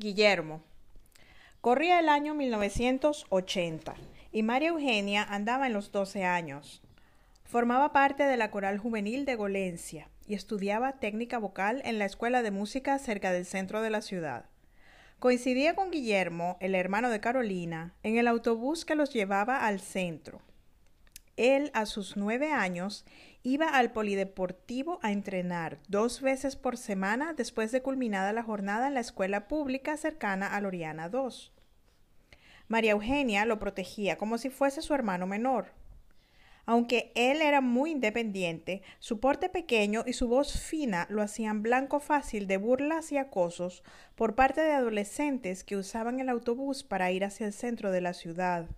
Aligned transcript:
Guillermo. 0.00 0.62
Corría 1.60 2.00
el 2.00 2.08
año 2.08 2.34
1980 2.34 3.94
y 4.32 4.42
María 4.42 4.70
Eugenia 4.70 5.22
andaba 5.22 5.66
en 5.66 5.74
los 5.74 5.92
12 5.92 6.24
años. 6.24 6.80
Formaba 7.44 7.92
parte 7.92 8.22
de 8.22 8.38
la 8.38 8.50
coral 8.50 8.78
juvenil 8.78 9.26
de 9.26 9.34
Golencia 9.34 10.08
y 10.26 10.32
estudiaba 10.32 10.92
técnica 10.92 11.36
vocal 11.36 11.82
en 11.84 11.98
la 11.98 12.06
escuela 12.06 12.42
de 12.42 12.50
música 12.50 12.98
cerca 12.98 13.30
del 13.30 13.44
centro 13.44 13.82
de 13.82 13.90
la 13.90 14.00
ciudad. 14.00 14.46
Coincidía 15.18 15.74
con 15.74 15.90
Guillermo, 15.90 16.56
el 16.60 16.74
hermano 16.74 17.10
de 17.10 17.20
Carolina, 17.20 17.92
en 18.02 18.16
el 18.16 18.26
autobús 18.26 18.86
que 18.86 18.94
los 18.94 19.12
llevaba 19.12 19.66
al 19.66 19.80
centro. 19.80 20.40
Él, 21.40 21.70
a 21.72 21.86
sus 21.86 22.18
nueve 22.18 22.52
años, 22.52 23.06
iba 23.42 23.70
al 23.70 23.92
polideportivo 23.92 24.98
a 25.00 25.10
entrenar 25.10 25.78
dos 25.88 26.20
veces 26.20 26.54
por 26.54 26.76
semana 26.76 27.32
después 27.32 27.72
de 27.72 27.80
culminada 27.80 28.34
la 28.34 28.42
jornada 28.42 28.88
en 28.88 28.92
la 28.92 29.00
escuela 29.00 29.48
pública 29.48 29.96
cercana 29.96 30.54
a 30.54 30.60
Loriana 30.60 31.08
II. 31.10 31.50
María 32.68 32.90
Eugenia 32.90 33.46
lo 33.46 33.58
protegía 33.58 34.18
como 34.18 34.36
si 34.36 34.50
fuese 34.50 34.82
su 34.82 34.92
hermano 34.92 35.26
menor. 35.26 35.68
Aunque 36.66 37.10
él 37.14 37.40
era 37.40 37.62
muy 37.62 37.92
independiente, 37.92 38.82
su 38.98 39.18
porte 39.18 39.48
pequeño 39.48 40.04
y 40.06 40.12
su 40.12 40.28
voz 40.28 40.60
fina 40.60 41.06
lo 41.08 41.22
hacían 41.22 41.62
blanco 41.62 42.00
fácil 42.00 42.48
de 42.48 42.58
burlas 42.58 43.12
y 43.12 43.16
acosos 43.16 43.82
por 44.14 44.34
parte 44.34 44.60
de 44.60 44.72
adolescentes 44.72 45.64
que 45.64 45.76
usaban 45.76 46.20
el 46.20 46.28
autobús 46.28 46.84
para 46.84 47.10
ir 47.12 47.24
hacia 47.24 47.46
el 47.46 47.54
centro 47.54 47.90
de 47.90 48.02
la 48.02 48.12
ciudad. 48.12 48.68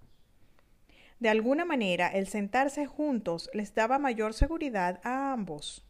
De 1.22 1.28
alguna 1.28 1.64
manera, 1.64 2.08
el 2.08 2.26
sentarse 2.26 2.84
juntos 2.84 3.48
les 3.54 3.76
daba 3.76 4.00
mayor 4.00 4.34
seguridad 4.34 4.98
a 5.04 5.32
ambos. 5.32 5.86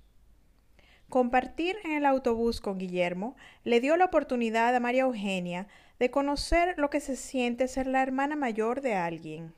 Compartir 1.09 1.79
en 1.84 1.93
el 1.93 2.05
autobús 2.05 2.61
con 2.61 2.77
Guillermo 2.77 3.34
le 3.65 3.81
dio 3.81 3.97
la 3.97 4.05
oportunidad 4.05 4.77
a 4.77 4.81
María 4.81 5.05
Eugenia 5.05 5.69
de 5.98 6.11
conocer 6.11 6.75
lo 6.77 6.91
que 6.91 7.01
se 7.01 7.17
siente 7.17 7.67
ser 7.67 7.87
la 7.87 8.03
hermana 8.03 8.37
mayor 8.37 8.83
de 8.83 8.93
alguien. 8.93 9.55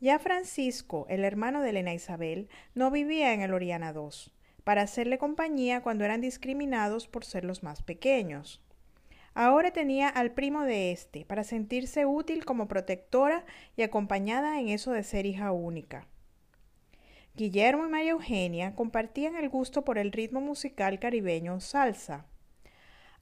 Ya 0.00 0.18
Francisco, 0.18 1.06
el 1.08 1.24
hermano 1.24 1.60
de 1.62 1.70
Elena 1.70 1.94
Isabel, 1.94 2.48
no 2.74 2.90
vivía 2.90 3.32
en 3.32 3.42
el 3.42 3.54
Oriana 3.54 3.92
II, 3.94 4.32
para 4.64 4.82
hacerle 4.82 5.16
compañía 5.16 5.80
cuando 5.80 6.04
eran 6.04 6.20
discriminados 6.20 7.06
por 7.06 7.24
ser 7.24 7.44
los 7.44 7.62
más 7.62 7.82
pequeños. 7.82 8.60
Ahora 9.40 9.70
tenía 9.70 10.08
al 10.08 10.32
primo 10.32 10.64
de 10.64 10.90
éste 10.90 11.24
para 11.24 11.44
sentirse 11.44 12.06
útil 12.06 12.44
como 12.44 12.66
protectora 12.66 13.44
y 13.76 13.82
acompañada 13.82 14.58
en 14.58 14.68
eso 14.68 14.90
de 14.90 15.04
ser 15.04 15.26
hija 15.26 15.52
única. 15.52 16.08
Guillermo 17.36 17.86
y 17.86 17.88
María 17.88 18.10
Eugenia 18.10 18.74
compartían 18.74 19.36
el 19.36 19.48
gusto 19.48 19.84
por 19.84 19.96
el 19.96 20.10
ritmo 20.10 20.40
musical 20.40 20.98
caribeño 20.98 21.60
salsa. 21.60 22.26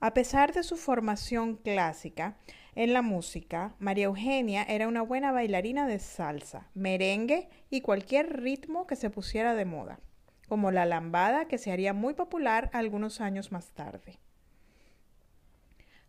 A 0.01 0.15
pesar 0.15 0.55
de 0.55 0.63
su 0.63 0.79
formación 0.79 1.57
clásica 1.57 2.39
en 2.75 2.95
la 2.95 3.03
música, 3.03 3.75
María 3.79 4.07
Eugenia 4.07 4.63
era 4.63 4.89
una 4.89 5.03
buena 5.03 5.33
bailarina 5.33 5.87
de 5.87 5.99
salsa, 5.99 6.71
merengue 6.73 7.51
y 7.69 7.83
cualquier 7.83 8.41
ritmo 8.41 8.87
que 8.87 8.97
se 8.97 9.11
pusiera 9.11 9.55
de 9.55 9.67
moda, 9.67 10.01
como 10.49 10.71
la 10.71 10.87
lambada 10.87 11.47
que 11.47 11.59
se 11.59 11.73
haría 11.73 11.93
muy 11.93 12.15
popular 12.15 12.71
algunos 12.73 13.21
años 13.21 13.53
más 13.53 13.73
tarde. 13.73 14.19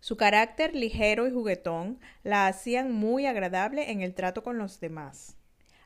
Su 0.07 0.15
carácter 0.15 0.73
ligero 0.73 1.27
y 1.27 1.31
juguetón 1.31 1.99
la 2.23 2.47
hacían 2.47 2.93
muy 2.93 3.25
agradable 3.25 3.91
en 3.91 3.99
el 3.99 4.13
trato 4.13 4.41
con 4.41 4.57
los 4.57 4.79
demás. 4.79 5.35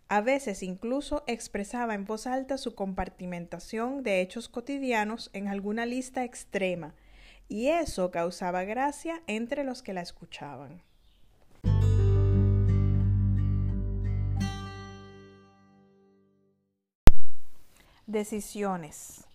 A 0.10 0.22
veces 0.22 0.62
incluso 0.62 1.24
expresaba 1.26 1.96
en 1.96 2.06
voz 2.06 2.28
alta 2.28 2.60
su 2.60 2.76
compartimentación 2.76 4.04
de 4.04 4.22
hechos 4.22 4.48
cotidianos 4.48 5.32
en 5.34 5.48
alguna 5.48 5.88
lista 5.88 6.24
extrema, 6.24 6.94
y 7.50 7.70
eso 7.70 8.12
causaba 8.12 8.64
gracia 8.64 9.24
entre 9.26 9.64
los 9.64 9.82
que 9.82 9.94
la 9.94 10.02
escuchaban. 10.02 10.84
Decisiones. 18.06 19.26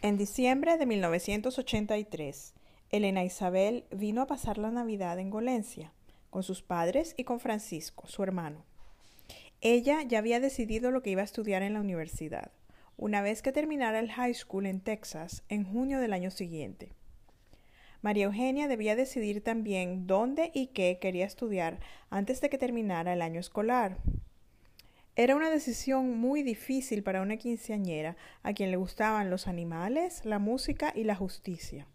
En 0.00 0.16
diciembre 0.16 0.76
de 0.76 0.86
1983, 0.86 2.54
Elena 2.92 3.24
Isabel 3.24 3.86
vino 3.90 4.20
a 4.20 4.26
pasar 4.26 4.58
la 4.58 4.70
Navidad 4.70 5.18
en 5.18 5.30
Golencia, 5.30 5.94
con 6.28 6.42
sus 6.42 6.60
padres 6.60 7.14
y 7.16 7.24
con 7.24 7.40
Francisco, 7.40 8.06
su 8.06 8.22
hermano. 8.22 8.66
Ella 9.62 10.02
ya 10.02 10.18
había 10.18 10.40
decidido 10.40 10.90
lo 10.90 11.00
que 11.00 11.08
iba 11.08 11.22
a 11.22 11.24
estudiar 11.24 11.62
en 11.62 11.72
la 11.72 11.80
universidad, 11.80 12.52
una 12.98 13.22
vez 13.22 13.40
que 13.40 13.50
terminara 13.50 13.98
el 13.98 14.12
high 14.12 14.34
school 14.34 14.66
en 14.66 14.80
Texas 14.80 15.42
en 15.48 15.64
junio 15.64 16.00
del 16.00 16.12
año 16.12 16.30
siguiente. 16.30 16.92
María 18.02 18.26
Eugenia 18.26 18.68
debía 18.68 18.94
decidir 18.94 19.42
también 19.42 20.06
dónde 20.06 20.50
y 20.52 20.66
qué 20.66 20.98
quería 21.00 21.24
estudiar 21.24 21.80
antes 22.10 22.42
de 22.42 22.50
que 22.50 22.58
terminara 22.58 23.14
el 23.14 23.22
año 23.22 23.40
escolar. 23.40 23.96
Era 25.16 25.34
una 25.34 25.48
decisión 25.48 26.18
muy 26.18 26.42
difícil 26.42 27.02
para 27.02 27.22
una 27.22 27.38
quinceañera 27.38 28.18
a 28.42 28.52
quien 28.52 28.70
le 28.70 28.76
gustaban 28.76 29.30
los 29.30 29.48
animales, 29.48 30.26
la 30.26 30.38
música 30.38 30.92
y 30.94 31.04
la 31.04 31.14
justicia. 31.14 31.86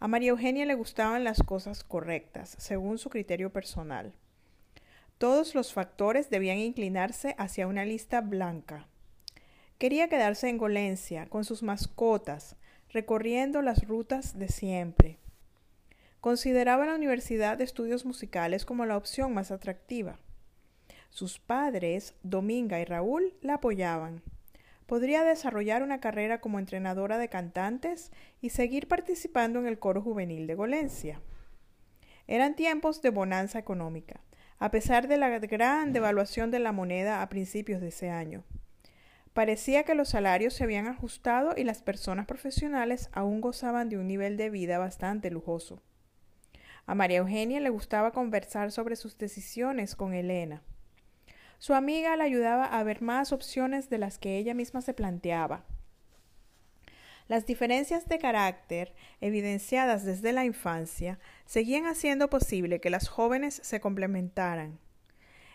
A 0.00 0.06
María 0.06 0.30
Eugenia 0.30 0.64
le 0.64 0.74
gustaban 0.74 1.24
las 1.24 1.42
cosas 1.42 1.82
correctas, 1.82 2.54
según 2.58 2.98
su 2.98 3.10
criterio 3.10 3.52
personal. 3.52 4.12
Todos 5.18 5.56
los 5.56 5.72
factores 5.72 6.30
debían 6.30 6.58
inclinarse 6.58 7.34
hacia 7.36 7.66
una 7.66 7.84
lista 7.84 8.20
blanca. 8.20 8.86
Quería 9.78 10.08
quedarse 10.08 10.48
en 10.48 10.58
Golencia, 10.58 11.26
con 11.26 11.44
sus 11.44 11.64
mascotas, 11.64 12.54
recorriendo 12.90 13.60
las 13.60 13.88
rutas 13.88 14.38
de 14.38 14.46
siempre. 14.46 15.18
Consideraba 16.20 16.86
la 16.86 16.94
Universidad 16.94 17.58
de 17.58 17.64
Estudios 17.64 18.04
Musicales 18.04 18.64
como 18.64 18.86
la 18.86 18.96
opción 18.96 19.34
más 19.34 19.50
atractiva. 19.50 20.20
Sus 21.10 21.40
padres, 21.40 22.14
Dominga 22.22 22.80
y 22.80 22.84
Raúl, 22.84 23.34
la 23.40 23.54
apoyaban 23.54 24.22
podría 24.88 25.22
desarrollar 25.22 25.82
una 25.82 26.00
carrera 26.00 26.40
como 26.40 26.58
entrenadora 26.58 27.18
de 27.18 27.28
cantantes 27.28 28.10
y 28.40 28.48
seguir 28.48 28.88
participando 28.88 29.58
en 29.58 29.66
el 29.66 29.78
coro 29.78 30.00
juvenil 30.00 30.46
de 30.46 30.54
Golencia. 30.54 31.20
Eran 32.26 32.56
tiempos 32.56 33.02
de 33.02 33.10
bonanza 33.10 33.58
económica, 33.58 34.22
a 34.58 34.70
pesar 34.70 35.06
de 35.06 35.18
la 35.18 35.28
gran 35.40 35.92
devaluación 35.92 36.50
de 36.50 36.60
la 36.60 36.72
moneda 36.72 37.20
a 37.20 37.28
principios 37.28 37.82
de 37.82 37.88
ese 37.88 38.08
año. 38.08 38.44
Parecía 39.34 39.82
que 39.82 39.94
los 39.94 40.08
salarios 40.08 40.54
se 40.54 40.64
habían 40.64 40.86
ajustado 40.86 41.52
y 41.54 41.64
las 41.64 41.82
personas 41.82 42.24
profesionales 42.24 43.10
aún 43.12 43.42
gozaban 43.42 43.90
de 43.90 43.98
un 43.98 44.08
nivel 44.08 44.38
de 44.38 44.48
vida 44.48 44.78
bastante 44.78 45.30
lujoso. 45.30 45.82
A 46.86 46.94
María 46.94 47.18
Eugenia 47.18 47.60
le 47.60 47.68
gustaba 47.68 48.12
conversar 48.12 48.72
sobre 48.72 48.96
sus 48.96 49.18
decisiones 49.18 49.94
con 49.94 50.14
Elena. 50.14 50.62
Su 51.58 51.74
amiga 51.74 52.16
la 52.16 52.24
ayudaba 52.24 52.64
a 52.64 52.82
ver 52.84 53.02
más 53.02 53.32
opciones 53.32 53.90
de 53.90 53.98
las 53.98 54.18
que 54.18 54.38
ella 54.38 54.54
misma 54.54 54.80
se 54.80 54.94
planteaba. 54.94 55.64
Las 57.26 57.44
diferencias 57.44 58.08
de 58.08 58.18
carácter, 58.18 58.94
evidenciadas 59.20 60.04
desde 60.04 60.32
la 60.32 60.44
infancia, 60.44 61.18
seguían 61.44 61.86
haciendo 61.86 62.30
posible 62.30 62.80
que 62.80 62.90
las 62.90 63.08
jóvenes 63.08 63.60
se 63.62 63.80
complementaran. 63.80 64.78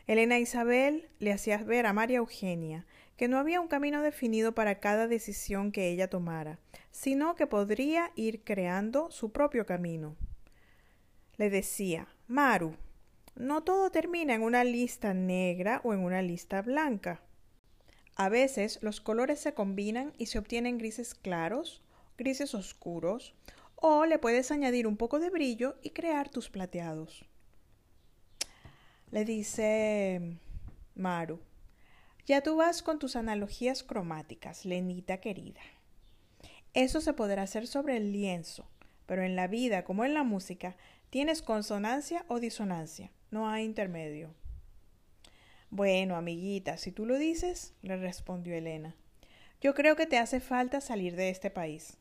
Elena 0.05 0.37
Isabel 0.37 1.09
le 1.19 1.31
hacía 1.31 1.57
ver 1.57 1.87
a 1.87 1.93
María 1.93 2.17
Eugenia 2.17 2.85
que 3.17 3.27
no 3.27 3.37
había 3.37 3.61
un 3.61 3.67
camino 3.67 4.01
definido 4.01 4.53
para 4.53 4.79
cada 4.79 5.07
decisión 5.07 5.71
que 5.71 5.89
ella 5.89 6.09
tomara, 6.09 6.59
sino 6.91 7.35
que 7.35 7.47
podría 7.47 8.11
ir 8.15 8.43
creando 8.43 9.09
su 9.11 9.31
propio 9.31 9.65
camino. 9.65 10.15
Le 11.37 11.49
decía, 11.49 12.07
Maru, 12.27 12.75
no 13.35 13.63
todo 13.63 13.89
termina 13.89 14.35
en 14.35 14.43
una 14.43 14.63
lista 14.63 15.13
negra 15.13 15.81
o 15.83 15.93
en 15.93 15.99
una 15.99 16.21
lista 16.21 16.61
blanca. 16.61 17.21
A 18.15 18.29
veces 18.29 18.79
los 18.81 19.01
colores 19.01 19.39
se 19.39 19.53
combinan 19.53 20.13
y 20.17 20.27
se 20.27 20.37
obtienen 20.37 20.77
grises 20.77 21.15
claros, 21.15 21.81
grises 22.17 22.53
oscuros, 22.53 23.33
o 23.75 24.05
le 24.05 24.19
puedes 24.19 24.51
añadir 24.51 24.87
un 24.87 24.97
poco 24.97 25.19
de 25.19 25.29
brillo 25.29 25.75
y 25.81 25.89
crear 25.89 26.29
tus 26.29 26.49
plateados. 26.49 27.25
Le 29.11 29.25
dice 29.25 30.37
Maru, 30.95 31.39
ya 32.25 32.41
tú 32.41 32.55
vas 32.55 32.81
con 32.81 32.99
tus 32.99 33.15
analogías 33.15 33.83
cromáticas, 33.83 34.63
Lenita 34.63 35.17
querida. 35.17 35.61
Eso 36.73 37.01
se 37.01 37.13
podrá 37.13 37.43
hacer 37.43 37.67
sobre 37.67 37.97
el 37.97 38.11
lienzo, 38.11 38.65
pero 39.05 39.23
en 39.23 39.35
la 39.35 39.47
vida 39.47 39.83
como 39.83 40.05
en 40.05 40.13
la 40.13 40.23
música 40.23 40.77
tienes 41.09 41.41
consonancia 41.41 42.25
o 42.27 42.39
disonancia. 42.39 43.11
No 43.33 43.49
hay 43.49 43.65
intermedio. 43.65 44.29
Bueno, 45.71 46.15
amiguita, 46.15 46.77
si 46.77 46.91
tú 46.91 47.07
lo 47.07 47.17
dices, 47.17 47.73
le 47.81 47.97
respondió 47.97 48.53
Elena. 48.53 48.95
Yo 49.59 49.73
creo 49.73 49.95
que 49.95 50.05
te 50.05 50.19
hace 50.19 50.39
falta 50.39 50.81
salir 50.81 51.15
de 51.15 51.31
este 51.31 51.49
país. 51.49 51.97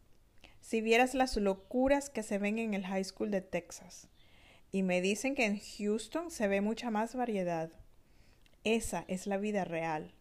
Si 0.61 0.83
vieras 0.83 1.15
las 1.15 1.35
locuras 1.39 2.11
que 2.11 2.23
se 2.23 2.37
ven 2.37 2.59
en 2.59 2.75
el 2.75 2.85
High 2.85 3.05
School 3.05 3.31
de 3.31 3.41
Texas. 3.41 4.09
Y 4.73 4.83
me 4.83 5.01
dicen 5.01 5.35
que 5.35 5.47
en 5.47 5.59
Houston 5.59 6.31
se 6.31 6.49
ve 6.49 6.61
mucha 6.61 6.91
más 6.91 7.15
variedad. 7.15 7.71
Esa 8.63 9.07
es 9.09 9.27
la 9.27 9.39
vida 9.39 9.65
real. 9.65 10.13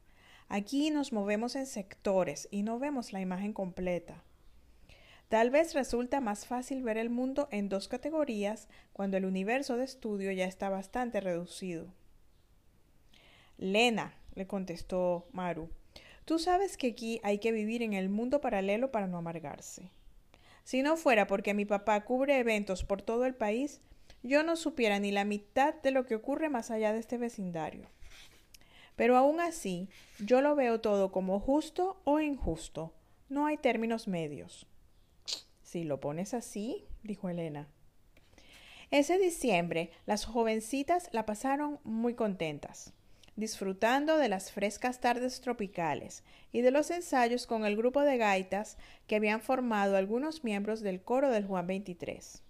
Aquí 0.48 0.92
nos 0.92 1.12
movemos 1.12 1.58
en 1.58 1.66
sectores 1.66 2.48
y 2.52 2.64
no 2.64 2.80
vemos 2.80 3.12
la 3.12 3.20
imagen 3.20 3.52
completa. 3.52 4.24
Tal 5.32 5.50
vez 5.50 5.74
resulta 5.74 6.20
más 6.20 6.46
fácil 6.46 6.84
ver 6.84 6.98
el 6.98 7.10
mundo 7.10 7.48
en 7.52 7.70
dos 7.70 7.88
categorías 7.88 8.68
cuando 8.92 9.16
el 9.16 9.24
universo 9.24 9.78
de 9.78 9.86
estudio 9.86 10.30
ya 10.34 10.44
está 10.44 10.68
bastante 10.68 11.22
reducido. 11.22 11.88
Lena, 13.58 14.14
le 14.36 14.46
contestó 14.46 15.30
Maru, 15.32 15.70
tú 16.26 16.38
sabes 16.38 16.76
que 16.76 16.88
aquí 16.88 17.22
hay 17.24 17.38
que 17.38 17.54
vivir 17.54 17.82
en 17.82 17.94
el 17.94 18.10
mundo 18.10 18.42
paralelo 18.42 18.92
para 18.92 19.08
no 19.08 19.18
amargarse. 19.18 19.90
Si 20.66 20.82
no 20.82 20.98
fuera 20.98 21.28
porque 21.28 21.54
mi 21.54 21.64
papá 21.64 22.04
cubre 22.04 22.38
eventos 22.38 22.84
por 22.84 23.02
todo 23.02 23.24
el 23.26 23.34
país, 23.34 23.80
yo 24.24 24.44
no 24.44 24.58
supiera 24.58 25.00
ni 25.00 25.12
la 25.12 25.24
mitad 25.24 25.76
de 25.76 25.92
lo 25.92 26.06
que 26.06 26.16
ocurre 26.16 26.50
más 26.50 26.72
allá 26.72 26.92
de 26.92 27.00
este 27.00 27.18
vecindario. 27.18 27.88
Pero 28.98 29.16
aún 29.16 29.40
así, 29.40 29.88
yo 30.20 30.42
lo 30.42 30.56
veo 30.58 30.82
todo 30.82 31.14
como 31.14 31.40
justo 31.40 32.02
o 32.04 32.20
injusto. 32.20 32.94
No 33.30 33.46
hay 33.46 33.56
términos 33.56 34.10
medios. 34.10 34.68
Si 35.72 35.86
lo 35.86 36.02
pones 36.02 36.34
así, 36.34 36.84
dijo 37.02 37.30
Elena. 37.30 37.70
Ese 38.90 39.18
diciembre 39.18 39.90
las 40.06 40.26
jovencitas 40.26 41.08
la 41.14 41.26
pasaron 41.26 41.80
muy 41.86 42.14
contentas, 42.14 42.92
disfrutando 43.38 44.18
de 44.18 44.28
las 44.28 44.52
frescas 44.52 45.00
tardes 45.00 45.40
tropicales 45.40 46.26
y 46.52 46.60
de 46.60 46.72
los 46.72 46.92
ensayos 46.92 47.48
con 47.48 47.64
el 47.64 47.78
grupo 47.78 48.02
de 48.02 48.18
gaitas 48.18 48.78
que 49.08 49.16
habían 49.16 49.40
formado 49.40 49.96
algunos 49.96 50.44
miembros 50.44 50.82
del 50.82 51.02
coro 51.02 51.30
del 51.30 51.46
Juan 51.46 51.68
23. 51.68 52.44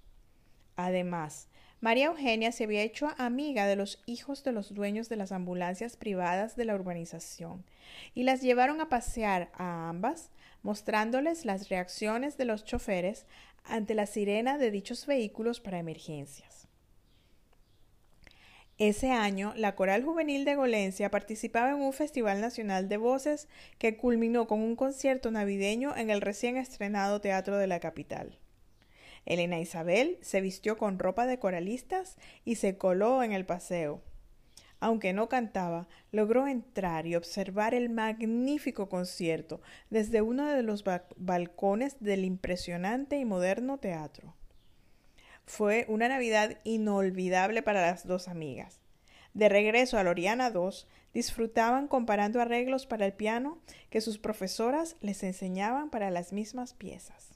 Además, 0.75 1.47
María 1.79 2.07
Eugenia 2.07 2.51
se 2.51 2.63
había 2.63 2.81
hecho 2.81 3.11
amiga 3.19 3.67
de 3.67 3.75
los 3.75 4.01
hijos 4.07 4.43
de 4.43 4.51
los 4.51 4.73
dueños 4.73 5.09
de 5.09 5.17
las 5.17 5.31
ambulancias 5.31 5.95
privadas 5.95 6.55
de 6.55 6.65
la 6.65 6.73
urbanización 6.73 7.65
y 8.15 8.23
las 8.23 8.41
llevaron 8.41 8.81
a 8.81 8.89
pasear 8.89 9.51
a 9.53 9.89
ambas 9.89 10.31
mostrándoles 10.63 11.45
las 11.45 11.69
reacciones 11.69 12.37
de 12.37 12.45
los 12.45 12.63
choferes 12.63 13.25
ante 13.63 13.95
la 13.95 14.05
sirena 14.05 14.57
de 14.57 14.71
dichos 14.71 15.05
vehículos 15.05 15.59
para 15.59 15.79
emergencias. 15.79 16.67
Ese 18.77 19.11
año, 19.11 19.53
la 19.55 19.75
Coral 19.75 20.03
Juvenil 20.03 20.43
de 20.43 20.55
Golencia 20.55 21.11
participaba 21.11 21.69
en 21.69 21.81
un 21.81 21.93
Festival 21.93 22.41
Nacional 22.41 22.89
de 22.89 22.97
Voces 22.97 23.47
que 23.77 23.95
culminó 23.95 24.47
con 24.47 24.59
un 24.59 24.75
concierto 24.75 25.29
navideño 25.29 25.95
en 25.95 26.09
el 26.09 26.19
recién 26.19 26.57
estrenado 26.57 27.21
Teatro 27.21 27.57
de 27.57 27.67
la 27.67 27.79
Capital. 27.79 28.39
Elena 29.27 29.59
Isabel 29.59 30.17
se 30.21 30.41
vistió 30.41 30.79
con 30.79 30.97
ropa 30.97 31.27
de 31.27 31.37
coralistas 31.37 32.17
y 32.43 32.55
se 32.55 32.77
coló 32.77 33.21
en 33.21 33.33
el 33.33 33.45
paseo 33.45 34.01
aunque 34.81 35.13
no 35.13 35.29
cantaba, 35.29 35.87
logró 36.11 36.47
entrar 36.47 37.07
y 37.07 37.15
observar 37.15 37.73
el 37.73 37.89
magnífico 37.89 38.89
concierto 38.89 39.61
desde 39.89 40.21
uno 40.21 40.47
de 40.47 40.63
los 40.63 40.83
balcones 41.15 41.95
del 41.99 42.25
impresionante 42.25 43.17
y 43.17 43.23
moderno 43.23 43.77
teatro. 43.77 44.35
Fue 45.45 45.85
una 45.87 46.09
Navidad 46.09 46.57
inolvidable 46.63 47.61
para 47.61 47.81
las 47.81 48.05
dos 48.05 48.27
amigas. 48.27 48.81
De 49.33 49.49
regreso 49.49 49.97
a 49.97 50.03
Loriana 50.03 50.51
II, 50.53 50.71
disfrutaban 51.13 51.87
comparando 51.87 52.41
arreglos 52.41 52.85
para 52.85 53.05
el 53.05 53.13
piano 53.13 53.59
que 53.89 54.01
sus 54.01 54.17
profesoras 54.17 54.95
les 54.99 55.23
enseñaban 55.23 55.89
para 55.89 56.09
las 56.09 56.33
mismas 56.33 56.73
piezas. 56.73 57.30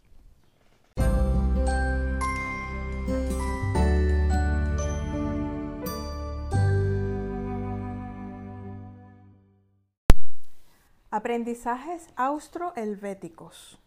Aprendizajes 11.26 12.08
austro-helvéticos. 12.18 13.80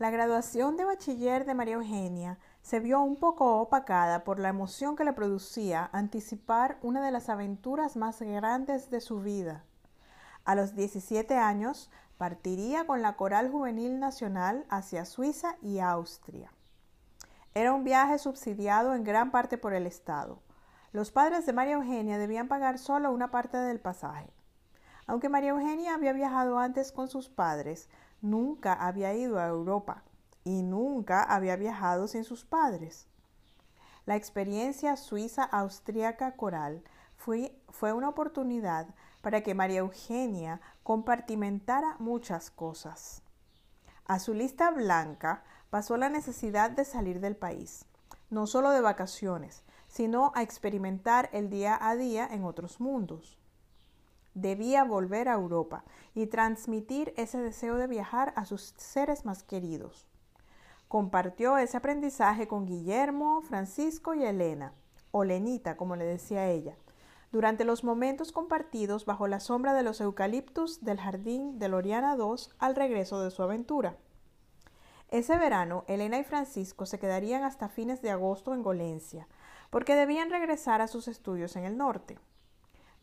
La 0.00 0.10
graduación 0.10 0.76
de 0.76 0.84
bachiller 0.84 1.44
de 1.44 1.54
María 1.54 1.74
Eugenia 1.74 2.40
se 2.60 2.80
vio 2.80 3.00
un 3.02 3.14
poco 3.14 3.60
opacada 3.60 4.24
por 4.24 4.40
la 4.40 4.48
emoción 4.48 4.96
que 4.96 5.04
le 5.04 5.12
producía 5.12 5.88
anticipar 5.92 6.76
una 6.82 7.04
de 7.04 7.12
las 7.12 7.28
aventuras 7.28 7.94
más 7.94 8.20
grandes 8.20 8.90
de 8.90 9.00
su 9.00 9.20
vida. 9.20 9.62
A 10.44 10.56
los 10.56 10.74
17 10.74 11.36
años 11.36 11.88
partiría 12.18 12.84
con 12.84 13.00
la 13.00 13.14
Coral 13.14 13.48
Juvenil 13.48 14.00
Nacional 14.00 14.66
hacia 14.68 15.04
Suiza 15.04 15.54
y 15.62 15.78
Austria. 15.78 16.50
Era 17.54 17.72
un 17.72 17.84
viaje 17.84 18.18
subsidiado 18.18 18.96
en 18.96 19.04
gran 19.04 19.30
parte 19.30 19.56
por 19.56 19.72
el 19.72 19.86
Estado. 19.86 20.40
Los 20.90 21.12
padres 21.12 21.46
de 21.46 21.52
María 21.52 21.74
Eugenia 21.74 22.18
debían 22.18 22.48
pagar 22.48 22.80
solo 22.80 23.12
una 23.12 23.30
parte 23.30 23.56
del 23.56 23.78
pasaje. 23.78 24.33
Aunque 25.06 25.28
María 25.28 25.50
Eugenia 25.50 25.94
había 25.94 26.12
viajado 26.12 26.58
antes 26.58 26.90
con 26.90 27.08
sus 27.08 27.28
padres, 27.28 27.88
nunca 28.22 28.72
había 28.72 29.12
ido 29.14 29.38
a 29.38 29.48
Europa 29.48 30.02
y 30.44 30.62
nunca 30.62 31.22
había 31.22 31.56
viajado 31.56 32.08
sin 32.08 32.24
sus 32.24 32.44
padres. 32.44 33.06
La 34.06 34.16
experiencia 34.16 34.96
suiza-austríaca 34.96 36.36
coral 36.36 36.82
fue, 37.16 37.54
fue, 37.70 37.92
una 37.92 38.08
oportunidad 38.08 38.88
para 39.20 39.42
que 39.42 39.54
María 39.54 39.80
Eugenia 39.80 40.60
compartimentara 40.82 41.96
muchas 41.98 42.50
cosas. 42.50 43.22
A 44.06 44.18
su 44.18 44.34
lista 44.34 44.70
blanca 44.70 45.44
pasó 45.70 45.96
la 45.96 46.10
necesidad 46.10 46.70
de 46.70 46.84
salir 46.84 47.20
del 47.20 47.36
país, 47.36 47.86
no 48.30 48.46
solo 48.46 48.70
de 48.70 48.82
vacaciones, 48.82 49.64
sino 49.86 50.32
a 50.34 50.42
experimentar 50.42 51.30
el 51.32 51.48
día 51.48 51.78
a 51.80 51.94
día 51.96 52.26
en 52.30 52.44
otros 52.44 52.80
mundos 52.80 53.38
debía 54.34 54.84
volver 54.84 55.28
a 55.28 55.34
Europa 55.34 55.84
y 56.14 56.26
transmitir 56.26 57.14
ese 57.16 57.38
deseo 57.38 57.76
de 57.76 57.86
viajar 57.86 58.32
a 58.36 58.44
sus 58.44 58.74
seres 58.76 59.24
más 59.24 59.42
queridos. 59.42 60.06
Compartió 60.88 61.58
ese 61.58 61.76
aprendizaje 61.76 62.46
con 62.46 62.66
Guillermo, 62.66 63.42
Francisco 63.42 64.14
y 64.14 64.24
Elena, 64.24 64.74
o 65.10 65.24
Lenita, 65.24 65.76
como 65.76 65.96
le 65.96 66.04
decía 66.04 66.50
ella, 66.50 66.76
durante 67.32 67.64
los 67.64 67.82
momentos 67.82 68.30
compartidos 68.30 69.06
bajo 69.06 69.26
la 69.26 69.40
sombra 69.40 69.74
de 69.74 69.82
los 69.82 70.00
eucaliptus 70.00 70.84
del 70.84 71.00
jardín 71.00 71.58
de 71.58 71.68
Loriana 71.68 72.14
II 72.16 72.52
al 72.58 72.76
regreso 72.76 73.20
de 73.20 73.30
su 73.30 73.42
aventura. 73.42 73.96
Ese 75.08 75.36
verano, 75.36 75.84
Elena 75.86 76.18
y 76.18 76.24
Francisco 76.24 76.86
se 76.86 76.98
quedarían 76.98 77.42
hasta 77.42 77.68
fines 77.68 78.02
de 78.02 78.10
agosto 78.10 78.54
en 78.54 78.62
Golencia, 78.62 79.28
porque 79.70 79.94
debían 79.94 80.30
regresar 80.30 80.80
a 80.80 80.88
sus 80.88 81.08
estudios 81.08 81.56
en 81.56 81.64
el 81.64 81.76
norte. 81.76 82.18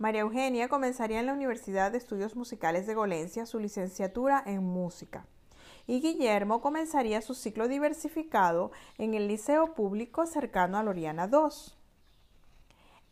María 0.01 0.21
Eugenia 0.21 0.67
comenzaría 0.67 1.19
en 1.19 1.27
la 1.27 1.33
Universidad 1.33 1.91
de 1.91 1.99
Estudios 1.99 2.35
Musicales 2.35 2.87
de 2.87 2.95
Golencia 2.95 3.45
su 3.45 3.59
licenciatura 3.59 4.41
en 4.47 4.63
música 4.63 5.27
y 5.85 6.01
Guillermo 6.01 6.59
comenzaría 6.59 7.21
su 7.21 7.35
ciclo 7.35 7.67
diversificado 7.67 8.71
en 8.97 9.13
el 9.13 9.27
liceo 9.27 9.75
público 9.75 10.25
cercano 10.25 10.79
a 10.79 10.83
Loriana 10.83 11.29
II. 11.31 11.73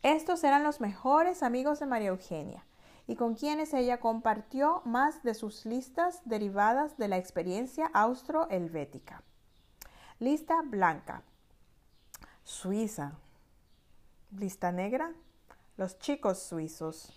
Estos 0.02 0.42
eran 0.42 0.64
los 0.64 0.80
mejores 0.80 1.44
amigos 1.44 1.78
de 1.78 1.86
María 1.86 2.08
Eugenia 2.08 2.66
y 3.06 3.14
con 3.14 3.36
quienes 3.36 3.72
ella 3.72 4.00
compartió 4.00 4.82
más 4.84 5.22
de 5.22 5.34
sus 5.34 5.66
listas 5.66 6.22
derivadas 6.24 6.96
de 6.96 7.06
la 7.06 7.18
experiencia 7.18 7.88
austro-helvética. 7.94 9.22
Lista 10.18 10.60
blanca. 10.64 11.22
Suiza. 12.42 13.12
Lista 14.32 14.72
negra 14.72 15.12
los 15.76 15.98
chicos 15.98 16.38
suizos. 16.38 17.12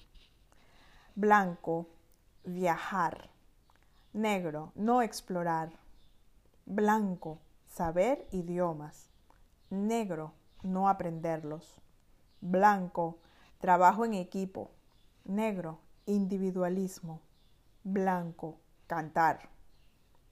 Blanco, 1.15 1.87
viajar. 2.43 3.29
Negro, 4.13 4.71
no 4.75 5.01
explorar. 5.01 5.71
Blanco, 6.65 7.39
saber 7.67 8.27
idiomas. 8.31 9.09
Negro, 9.69 10.33
no 10.63 10.87
aprenderlos. 10.87 11.75
Blanco, 12.41 13.19
trabajo 13.59 14.05
en 14.05 14.13
equipo. 14.13 14.71
Negro, 15.25 15.79
individualismo. 16.05 17.21
Blanco, 17.83 18.59
cantar. 18.87 19.49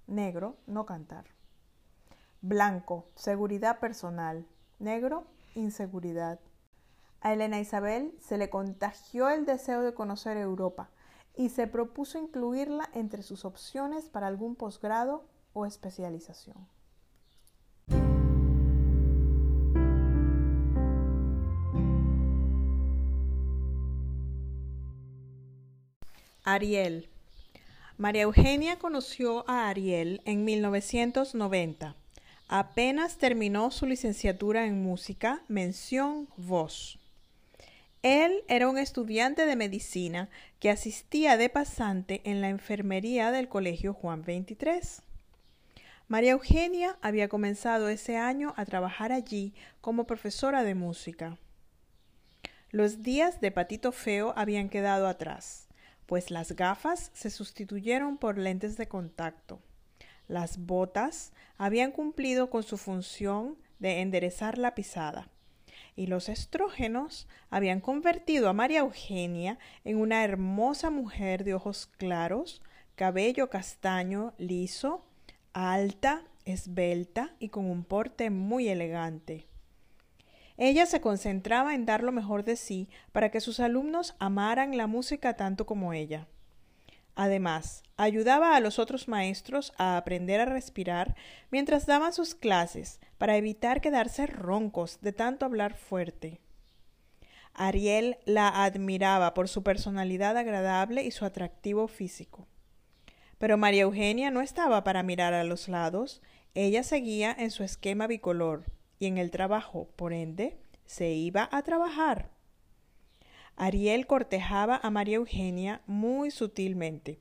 Negro, 0.07 0.57
no 0.67 0.85
cantar. 0.85 1.25
Blanco, 2.41 3.07
seguridad 3.15 3.79
personal. 3.79 4.45
Negro, 4.79 5.25
inseguridad. 5.55 6.39
A 7.21 7.33
Elena 7.33 7.59
Isabel 7.59 8.15
se 8.19 8.39
le 8.39 8.49
contagió 8.49 9.29
el 9.29 9.45
deseo 9.45 9.83
de 9.83 9.93
conocer 9.93 10.37
Europa 10.37 10.89
y 11.35 11.49
se 11.49 11.67
propuso 11.67 12.17
incluirla 12.17 12.89
entre 12.93 13.21
sus 13.21 13.45
opciones 13.45 14.05
para 14.09 14.25
algún 14.25 14.55
posgrado 14.55 15.23
o 15.53 15.67
especialización. 15.67 16.67
Ariel. 26.43 27.07
María 27.97 28.23
Eugenia 28.23 28.79
conoció 28.79 29.47
a 29.47 29.69
Ariel 29.69 30.21
en 30.25 30.43
1990. 30.43 31.95
Apenas 32.47 33.17
terminó 33.17 33.69
su 33.69 33.85
licenciatura 33.85 34.65
en 34.65 34.81
música, 34.81 35.43
mención 35.47 36.27
voz. 36.35 37.00
Él 38.03 38.43
era 38.47 38.67
un 38.67 38.79
estudiante 38.79 39.45
de 39.45 39.55
medicina 39.55 40.29
que 40.59 40.71
asistía 40.71 41.37
de 41.37 41.49
pasante 41.49 42.21
en 42.23 42.41
la 42.41 42.49
enfermería 42.49 43.29
del 43.29 43.47
Colegio 43.47 43.93
Juan 43.93 44.23
23. 44.23 45.03
María 46.07 46.31
Eugenia 46.31 46.97
había 47.01 47.29
comenzado 47.29 47.89
ese 47.89 48.17
año 48.17 48.55
a 48.57 48.65
trabajar 48.65 49.11
allí 49.11 49.53
como 49.81 50.07
profesora 50.07 50.63
de 50.63 50.73
música. 50.73 51.37
Los 52.71 53.03
días 53.03 53.39
de 53.39 53.51
patito 53.51 53.91
feo 53.91 54.33
habían 54.35 54.69
quedado 54.69 55.07
atrás, 55.07 55.67
pues 56.07 56.31
las 56.31 56.53
gafas 56.53 57.11
se 57.13 57.29
sustituyeron 57.29 58.17
por 58.17 58.39
lentes 58.39 58.77
de 58.77 58.87
contacto. 58.87 59.61
Las 60.27 60.57
botas 60.57 61.33
habían 61.57 61.91
cumplido 61.91 62.49
con 62.49 62.63
su 62.63 62.77
función 62.77 63.57
de 63.77 64.01
enderezar 64.01 64.57
la 64.57 64.73
pisada, 64.73 65.29
y 65.95 66.07
los 66.07 66.29
estrógenos 66.29 67.27
habían 67.49 67.81
convertido 67.81 68.49
a 68.49 68.53
María 68.53 68.79
Eugenia 68.79 69.59
en 69.83 69.97
una 69.97 70.23
hermosa 70.23 70.89
mujer 70.89 71.43
de 71.43 71.53
ojos 71.53 71.87
claros, 71.97 72.61
cabello 72.95 73.49
castaño 73.49 74.33
liso, 74.37 75.05
alta, 75.53 76.23
esbelta 76.45 77.35
y 77.39 77.49
con 77.49 77.65
un 77.65 77.83
porte 77.83 78.29
muy 78.29 78.67
elegante. 78.67 79.47
Ella 80.57 80.85
se 80.85 81.01
concentraba 81.01 81.73
en 81.73 81.85
dar 81.85 82.03
lo 82.03 82.11
mejor 82.11 82.43
de 82.43 82.55
sí 82.55 82.89
para 83.11 83.31
que 83.31 83.41
sus 83.41 83.59
alumnos 83.59 84.15
amaran 84.19 84.77
la 84.77 84.87
música 84.87 85.35
tanto 85.35 85.65
como 85.65 85.93
ella. 85.93 86.27
Además, 87.15 87.83
ayudaba 87.97 88.55
a 88.55 88.59
los 88.59 88.79
otros 88.79 89.07
maestros 89.07 89.73
a 89.77 89.97
aprender 89.97 90.39
a 90.39 90.45
respirar 90.45 91.15
mientras 91.49 91.85
daban 91.85 92.13
sus 92.13 92.35
clases 92.35 92.99
para 93.17 93.37
evitar 93.37 93.81
quedarse 93.81 94.27
roncos 94.27 94.99
de 95.01 95.13
tanto 95.13 95.45
hablar 95.45 95.75
fuerte. 95.75 96.39
Ariel 97.53 98.17
la 98.25 98.63
admiraba 98.63 99.33
por 99.33 99.49
su 99.49 99.61
personalidad 99.61 100.37
agradable 100.37 101.03
y 101.03 101.11
su 101.11 101.25
atractivo 101.25 101.87
físico. 101.87 102.47
Pero 103.37 103.57
María 103.57 103.83
Eugenia 103.83 104.31
no 104.31 104.41
estaba 104.41 104.83
para 104.83 105.03
mirar 105.03 105.33
a 105.33 105.43
los 105.43 105.67
lados, 105.67 106.21
ella 106.53 106.83
seguía 106.83 107.35
en 107.37 107.51
su 107.51 107.63
esquema 107.63 108.07
bicolor 108.07 108.65
y 108.99 109.07
en 109.07 109.17
el 109.17 109.31
trabajo, 109.31 109.89
por 109.95 110.13
ende, 110.13 110.57
se 110.85 111.11
iba 111.11 111.49
a 111.51 111.61
trabajar. 111.63 112.29
Ariel 113.55 114.07
cortejaba 114.07 114.79
a 114.81 114.89
María 114.89 115.17
Eugenia 115.17 115.81
muy 115.85 116.31
sutilmente, 116.31 117.19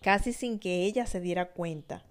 casi 0.00 0.32
sin 0.32 0.58
que 0.58 0.84
ella 0.84 1.06
se 1.06 1.20
diera 1.20 1.52
cuenta. 1.52 2.04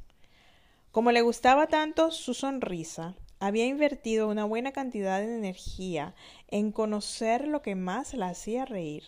Como 0.91 1.11
le 1.11 1.21
gustaba 1.21 1.67
tanto 1.67 2.11
su 2.11 2.33
sonrisa, 2.33 3.15
había 3.39 3.65
invertido 3.65 4.29
una 4.29 4.45
buena 4.45 4.71
cantidad 4.71 5.19
de 5.19 5.35
energía 5.35 6.15
en 6.47 6.71
conocer 6.71 7.47
lo 7.47 7.61
que 7.61 7.75
más 7.75 8.13
la 8.13 8.29
hacía 8.29 8.65
reír. 8.65 9.03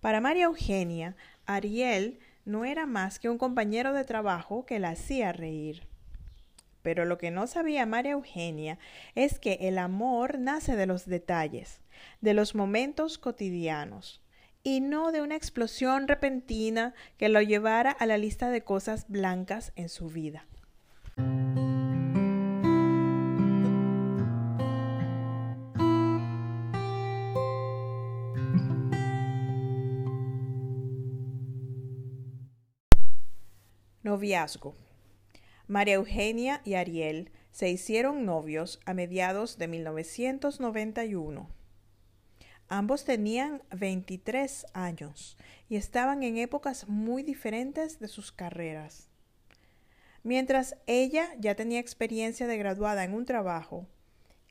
Para 0.00 0.20
María 0.20 0.44
Eugenia, 0.44 1.16
Ariel 1.46 2.18
no 2.44 2.64
era 2.64 2.86
más 2.86 3.18
que 3.18 3.28
un 3.28 3.38
compañero 3.38 3.92
de 3.92 4.04
trabajo 4.04 4.64
que 4.64 4.78
la 4.78 4.90
hacía 4.90 5.32
reír. 5.32 5.86
Pero 6.82 7.04
lo 7.04 7.18
que 7.18 7.30
no 7.30 7.46
sabía 7.46 7.86
María 7.86 8.12
Eugenia 8.12 8.78
es 9.14 9.38
que 9.38 9.58
el 9.62 9.78
amor 9.78 10.38
nace 10.38 10.76
de 10.76 10.86
los 10.86 11.06
detalles, 11.06 11.80
de 12.20 12.34
los 12.34 12.54
momentos 12.54 13.18
cotidianos, 13.18 14.20
y 14.64 14.80
no 14.80 15.12
de 15.12 15.22
una 15.22 15.36
explosión 15.36 16.08
repentina 16.08 16.94
que 17.18 17.28
lo 17.28 17.40
llevara 17.40 17.90
a 17.90 18.06
la 18.06 18.18
lista 18.18 18.50
de 18.50 18.62
cosas 18.62 19.06
blancas 19.08 19.72
en 19.76 19.88
su 19.88 20.08
vida. 20.08 20.46
Noviazgo. 34.02 34.74
María 35.66 35.94
Eugenia 35.94 36.60
y 36.64 36.74
Ariel 36.74 37.30
se 37.50 37.68
hicieron 37.68 38.24
novios 38.24 38.80
a 38.84 38.94
mediados 38.94 39.58
de 39.58 39.68
1991. 39.68 41.48
Ambos 42.68 43.04
tenían 43.04 43.62
23 43.70 44.66
años 44.72 45.36
y 45.68 45.76
estaban 45.76 46.22
en 46.22 46.38
épocas 46.38 46.88
muy 46.88 47.22
diferentes 47.22 48.00
de 48.00 48.08
sus 48.08 48.32
carreras. 48.32 49.08
Mientras 50.22 50.76
ella 50.86 51.28
ya 51.38 51.54
tenía 51.54 51.80
experiencia 51.80 52.46
de 52.46 52.56
graduada 52.56 53.04
en 53.04 53.12
un 53.12 53.26
trabajo, 53.26 53.86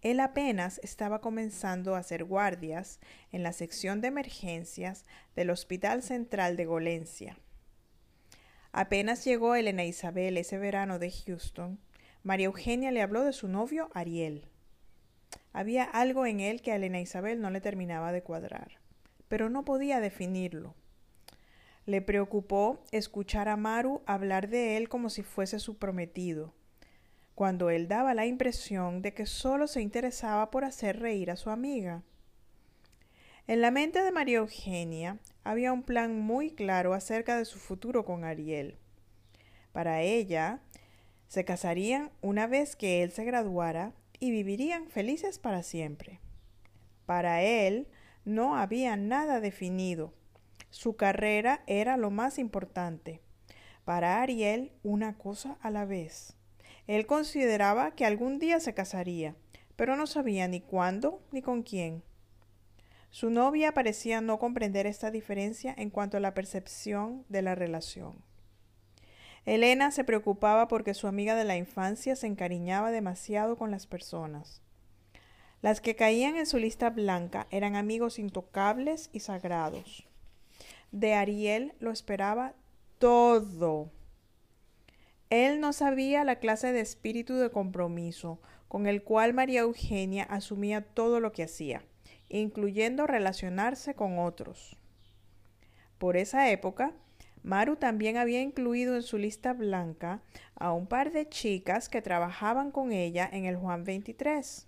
él 0.02 0.20
apenas 0.20 0.80
estaba 0.84 1.22
comenzando 1.22 1.96
a 1.96 2.00
hacer 2.00 2.24
guardias 2.24 3.00
en 3.32 3.44
la 3.44 3.54
sección 3.54 4.02
de 4.02 4.08
emergencias 4.08 5.06
del 5.36 5.50
Hospital 5.50 6.04
Central 6.04 6.58
de 6.58 6.66
Golencia. 6.66 7.38
Apenas 8.74 9.26
llegó 9.26 9.56
Elena 9.56 9.84
Isabel 9.84 10.38
ese 10.38 10.58
verano 10.58 10.98
de 10.98 11.12
Houston, 11.12 11.80
María 12.24 12.46
Eugenia 12.46 12.92
le 12.92 13.02
habló 13.02 13.24
de 13.24 13.34
su 13.34 13.48
novio 13.48 13.90
Ariel. 13.94 14.48
Había 15.54 15.84
algo 15.84 16.26
en 16.26 16.40
él 16.40 16.62
que 16.62 16.72
a 16.72 16.76
Elena 16.76 17.02
Isabel 17.02 17.42
no 17.42 17.50
le 17.50 17.60
terminaba 17.62 18.12
de 18.12 18.24
cuadrar, 18.24 18.80
pero 19.28 19.50
no 19.50 19.66
podía 19.66 20.00
definirlo. 20.00 20.76
Le 21.86 22.02
preocupó 22.02 22.84
escuchar 22.92 23.50
a 23.50 23.58
Maru 23.58 24.04
hablar 24.06 24.50
de 24.50 24.78
él 24.78 24.88
como 24.88 25.10
si 25.10 25.24
fuese 25.24 25.60
su 25.60 25.78
prometido, 25.78 26.54
cuando 27.34 27.72
él 27.72 27.88
daba 27.88 28.14
la 28.14 28.28
impresión 28.28 29.02
de 29.02 29.14
que 29.14 29.26
solo 29.26 29.68
se 29.68 29.82
interesaba 29.82 30.52
por 30.52 30.64
hacer 30.64 31.00
reír 31.00 31.32
a 31.32 31.36
su 31.36 31.50
amiga. 31.50 32.04
En 33.48 33.60
la 33.62 33.72
mente 33.72 34.04
de 34.04 34.12
María 34.12 34.38
Eugenia 34.38 35.18
había 35.44 35.74
un 35.74 35.84
plan 35.84 36.20
muy 36.20 36.52
claro 36.52 36.94
acerca 36.94 37.38
de 37.38 37.46
su 37.46 37.58
futuro 37.58 38.06
con 38.06 38.24
Ariel. 38.24 38.78
Para 39.72 40.02
ella, 40.02 40.60
se 41.28 41.44
casarían 41.44 42.12
una 42.22 42.46
vez 42.46 42.76
que 42.76 43.04
él 43.04 43.12
se 43.12 43.24
graduara 43.24 43.94
y 44.20 44.32
vivirían 44.32 44.90
felices 44.90 45.40
para 45.40 45.64
siempre. 45.64 46.20
Para 47.06 47.42
él 47.42 47.88
no 48.26 48.56
había 48.56 48.96
nada 48.96 49.40
definido. 49.40 50.14
Su 50.70 50.96
carrera 50.96 51.64
era 51.66 51.98
lo 51.98 52.12
más 52.12 52.38
importante. 52.38 53.22
Para 53.86 54.22
Ariel, 54.22 54.72
una 54.84 55.18
cosa 55.18 55.58
a 55.62 55.72
la 55.72 55.86
vez. 55.86 56.38
Él 56.86 57.08
consideraba 57.08 57.92
que 57.96 58.06
algún 58.06 58.38
día 58.38 58.60
se 58.60 58.74
casaría, 58.74 59.36
pero 59.76 59.96
no 59.96 60.06
sabía 60.06 60.48
ni 60.48 60.62
cuándo 60.62 61.22
ni 61.32 61.42
con 61.42 61.64
quién. 61.64 62.04
Su 63.12 63.30
novia 63.30 63.74
parecía 63.74 64.22
no 64.22 64.40
comprender 64.40 64.88
esta 64.88 65.12
diferencia 65.12 65.76
en 65.78 65.90
cuanto 65.90 66.16
a 66.16 66.22
la 66.22 66.34
percepción 66.34 67.26
de 67.28 67.42
la 67.42 67.56
relación. 67.56 68.24
Elena 69.46 69.92
se 69.92 70.06
preocupaba 70.06 70.70
porque 70.70 70.94
su 70.94 71.08
amiga 71.08 71.36
de 71.36 71.44
la 71.44 71.58
infancia 71.58 72.16
se 72.16 72.28
encariñaba 72.28 72.90
demasiado 72.90 73.58
con 73.58 73.70
las 73.70 73.86
personas. 73.86 74.62
Las 75.62 75.82
que 75.82 75.98
caían 75.98 76.38
en 76.38 76.46
su 76.46 76.58
lista 76.58 76.90
blanca 76.90 77.48
eran 77.52 77.76
amigos 77.76 78.18
intocables 78.18 79.10
y 79.12 79.20
sagrados. 79.20 80.08
De 80.94 81.14
Ariel 81.14 81.74
lo 81.80 81.92
esperaba 81.92 82.54
todo. 82.98 83.92
Él 85.30 85.60
no 85.60 85.74
sabía 85.74 86.24
la 86.24 86.38
clase 86.38 86.72
de 86.72 86.80
espíritu 86.80 87.36
de 87.36 87.52
compromiso 87.52 88.40
con 88.70 88.88
el 88.88 89.04
cual 89.04 89.34
María 89.34 89.62
Eugenia 89.62 90.24
asumía 90.24 90.82
todo 90.82 91.20
lo 91.20 91.34
que 91.34 91.44
hacía 91.44 91.84
incluyendo 92.40 93.08
relacionarse 93.08 93.94
con 93.94 94.20
otros. 94.20 94.78
Por 95.98 96.18
esa 96.18 96.50
época, 96.50 96.94
Maru 97.44 97.76
también 97.76 98.18
había 98.18 98.42
incluido 98.42 98.96
en 98.96 99.04
su 99.04 99.18
lista 99.18 99.54
blanca 99.54 100.22
a 100.56 100.72
un 100.74 100.88
par 100.88 101.12
de 101.12 101.28
chicas 101.28 101.90
que 101.90 102.02
trabajaban 102.02 102.72
con 102.72 102.92
ella 102.92 103.30
en 103.32 103.46
el 103.46 103.56
Juan 103.56 103.84
23. 103.84 104.68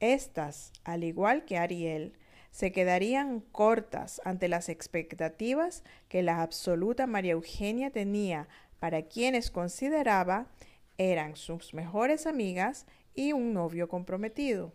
Estas, 0.00 0.72
al 0.84 1.04
igual 1.04 1.44
que 1.44 1.58
Ariel, 1.58 2.14
se 2.50 2.72
quedarían 2.72 3.40
cortas 3.40 4.20
ante 4.24 4.48
las 4.48 4.68
expectativas 4.68 5.84
que 6.08 6.22
la 6.22 6.42
absoluta 6.42 7.06
María 7.06 7.32
Eugenia 7.32 7.90
tenía 7.90 8.48
para 8.78 9.02
quienes 9.02 9.50
consideraba 9.50 10.46
eran 10.98 11.36
sus 11.36 11.74
mejores 11.74 12.26
amigas 12.26 12.86
y 13.14 13.32
un 13.32 13.52
novio 13.52 13.88
comprometido. 13.88 14.72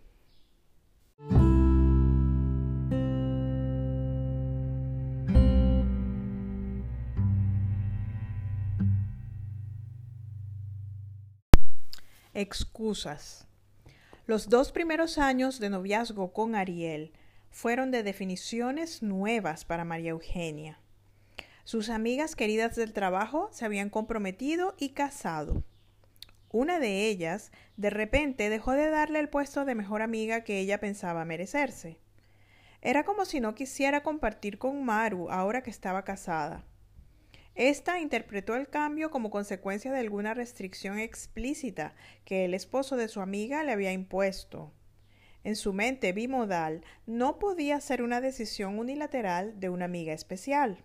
Excusas. 12.35 13.47
Los 14.27 14.49
dos 14.49 14.73
primeros 14.73 15.17
años 15.17 15.57
de 15.57 15.69
noviazgo 15.69 16.33
con 16.33 16.53
Ariel 16.53 17.13
fueron 17.49 17.91
de 17.91 18.03
definiciones 18.03 19.01
nuevas 19.01 19.63
para 19.63 19.85
María 19.85 20.09
Eugenia. 20.09 20.77
Sus 21.63 21.89
amigas 21.89 22.35
queridas 22.35 22.75
del 22.75 22.91
trabajo 22.91 23.47
se 23.53 23.63
habían 23.63 23.89
comprometido 23.89 24.75
y 24.77 24.89
casado. 24.89 25.63
Una 26.51 26.77
de 26.77 27.07
ellas, 27.07 27.53
de 27.77 27.89
repente, 27.89 28.49
dejó 28.49 28.73
de 28.73 28.89
darle 28.89 29.21
el 29.21 29.29
puesto 29.29 29.63
de 29.63 29.73
mejor 29.73 30.01
amiga 30.01 30.41
que 30.41 30.59
ella 30.59 30.81
pensaba 30.81 31.23
merecerse. 31.23 31.99
Era 32.81 33.05
como 33.05 33.23
si 33.23 33.39
no 33.39 33.55
quisiera 33.55 34.03
compartir 34.03 34.57
con 34.57 34.83
Maru 34.83 35.29
ahora 35.29 35.63
que 35.63 35.69
estaba 35.69 36.03
casada. 36.03 36.65
Esta 37.55 38.01
interpretó 38.01 38.55
el 38.55 38.67
cambio 38.67 39.09
como 39.09 39.31
consecuencia 39.31 39.93
de 39.93 39.99
alguna 39.99 40.33
restricción 40.33 40.99
explícita 40.99 41.95
que 42.25 42.43
el 42.43 42.53
esposo 42.53 42.97
de 42.97 43.07
su 43.07 43.21
amiga 43.21 43.63
le 43.63 43.71
había 43.71 43.93
impuesto. 43.93 44.73
En 45.45 45.55
su 45.55 45.71
mente 45.71 46.11
bimodal 46.11 46.83
no 47.05 47.39
podía 47.39 47.79
ser 47.79 48.01
una 48.01 48.19
decisión 48.19 48.77
unilateral 48.77 49.57
de 49.57 49.69
una 49.69 49.85
amiga 49.85 50.11
especial. 50.11 50.83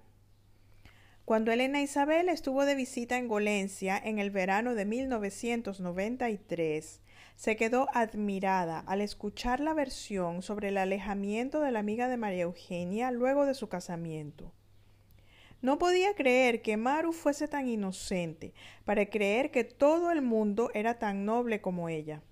Cuando 1.25 1.50
Elena 1.50 1.83
Isabel 1.83 2.29
estuvo 2.29 2.65
de 2.65 2.77
visita 2.77 3.19
en 3.19 3.27
Golencia 3.27 3.99
en 3.99 4.21
el 4.21 4.31
verano 4.31 4.77
de 4.77 4.85
1993, 4.85 7.00
se 7.35 7.57
quedó 7.57 7.89
admirada 7.95 8.79
al 8.81 9.00
escuchar 9.00 9.59
la 9.59 9.75
versión 9.75 10.43
sobre 10.43 10.69
el 10.69 10.77
alejamiento 10.77 11.62
de 11.62 11.73
la 11.73 11.81
amiga 11.81 12.07
de 12.07 12.17
María 12.17 12.43
Eugenia 12.43 13.11
luego 13.11 13.45
de 13.45 13.55
su 13.55 13.69
casamiento. 13.69 14.53
No 15.62 15.79
podía 15.79 16.14
creer 16.14 16.62
que 16.62 16.76
Maru 16.76 17.12
fuese 17.12 17.47
tan 17.47 17.69
inocente 17.69 18.55
para 18.85 19.07
creer 19.07 19.50
que 19.50 19.64
todo 19.64 20.11
el 20.11 20.23
mundo 20.23 20.71
era 20.73 20.99
tan 20.99 21.25
noble 21.25 21.61
como 21.61 21.88
ella. 21.88 22.23